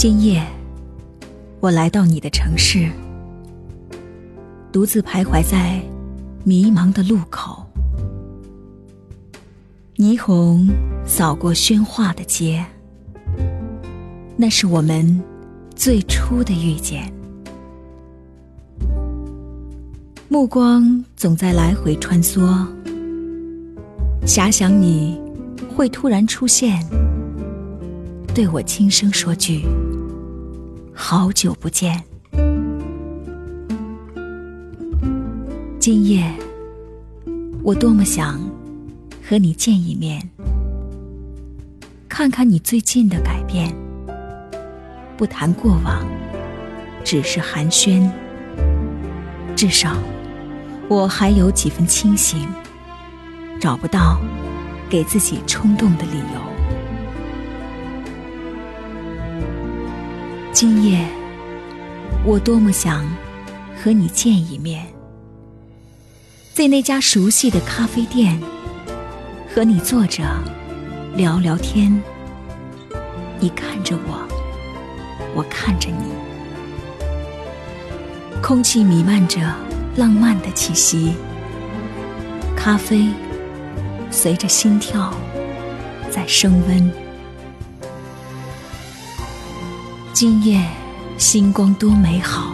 [0.00, 0.40] 今夜，
[1.58, 2.88] 我来到你的城市，
[4.70, 5.82] 独自徘徊在
[6.44, 7.66] 迷茫的路口。
[9.96, 10.68] 霓虹
[11.04, 12.64] 扫过喧哗的街，
[14.36, 15.20] 那是我们
[15.74, 17.12] 最初的遇见。
[20.28, 22.64] 目光总在来回穿梭，
[24.24, 25.20] 遐想你
[25.74, 26.80] 会突然出现，
[28.32, 29.66] 对我轻声说句。
[31.00, 32.04] 好久不见，
[35.78, 36.30] 今夜
[37.62, 38.38] 我多么想
[39.22, 40.20] 和你见一面，
[42.08, 43.72] 看看你最近的改变。
[45.16, 46.04] 不谈过往，
[47.04, 48.10] 只是寒暄。
[49.56, 49.96] 至少
[50.88, 52.46] 我还有几分清醒，
[53.58, 54.20] 找不到
[54.90, 56.57] 给自己冲动的理由。
[60.60, 61.06] 今夜，
[62.24, 63.08] 我多么想
[63.76, 64.84] 和你见一面，
[66.52, 68.36] 在那家熟悉的咖啡店，
[69.54, 70.24] 和你坐着
[71.14, 72.02] 聊聊天。
[73.38, 74.26] 你看着我，
[75.32, 76.12] 我看着你，
[78.42, 79.40] 空气弥漫着
[79.94, 81.14] 浪漫的气息，
[82.56, 83.06] 咖啡
[84.10, 85.14] 随着心跳
[86.10, 86.97] 在升温。
[90.20, 90.60] 今夜
[91.16, 92.52] 星光多美好，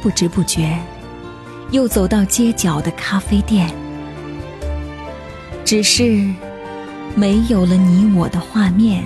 [0.00, 0.78] 不知不觉
[1.72, 3.68] 又走到街角的咖啡店，
[5.64, 6.32] 只是
[7.16, 9.02] 没有了你我的画面，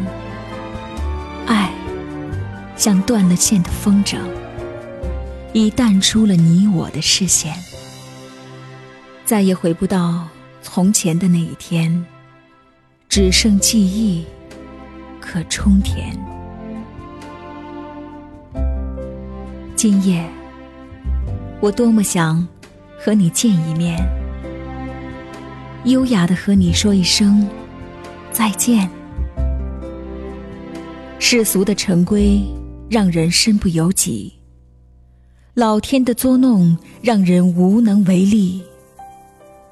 [1.46, 1.72] 爱
[2.76, 4.18] 像断了线的风筝，
[5.54, 7.54] 已淡出了你我的视线，
[9.24, 10.28] 再也回不到
[10.60, 12.04] 从前的那一天，
[13.08, 14.26] 只剩记忆
[15.18, 16.14] 可充填。
[19.78, 20.28] 今夜，
[21.60, 22.44] 我多么想
[22.98, 23.96] 和你见一面，
[25.84, 27.48] 优雅的和你说一声
[28.32, 28.90] 再见。
[31.20, 32.42] 世俗的陈规
[32.90, 34.32] 让人身不由己，
[35.54, 38.60] 老天的捉弄让人无能为力。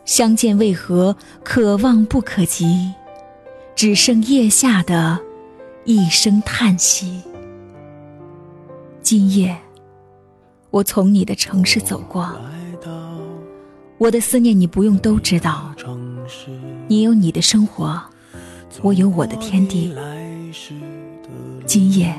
[0.04, 2.92] 相见为何可望不可及，
[3.74, 5.18] 只剩夜下的
[5.84, 7.20] 一声叹息。
[9.02, 9.52] 今夜。
[10.76, 12.30] 我从你的城市走过，
[13.96, 15.74] 我的思念你不用都知道。
[16.86, 17.98] 你有你的生活，
[18.82, 19.94] 我有我的天地。
[21.64, 22.14] 今夜，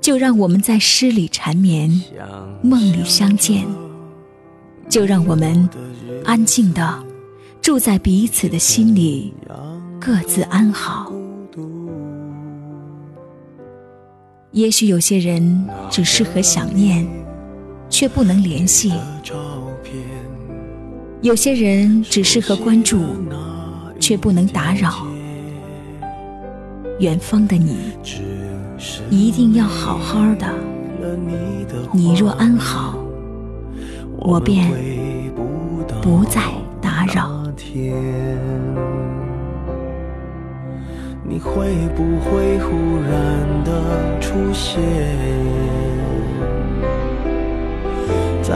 [0.00, 1.90] 就让我们在诗里缠绵，
[2.62, 3.66] 梦里相见。
[4.88, 5.68] 就让我们
[6.24, 7.04] 安静的
[7.60, 9.34] 住在彼此的心里，
[10.00, 11.12] 各自安好。
[14.52, 17.06] 也许有些人只适合想念。
[17.98, 18.92] 却不能联系。
[21.20, 22.96] 有些人只适合关注，
[23.98, 25.04] 却不能打扰。
[27.00, 27.76] 远方的你，
[29.10, 30.46] 一定要好好的。
[31.92, 32.96] 你若安好，
[34.16, 34.70] 我便
[36.00, 36.40] 不再
[36.80, 37.42] 打扰。
[41.24, 44.78] 你会不会忽然的出现？